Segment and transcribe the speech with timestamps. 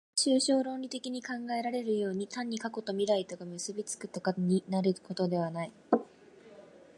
[0.17, 5.71] 抽象論理的に考えられるように、単に過去と未来とが結び附くとか一になるとかいうのではない。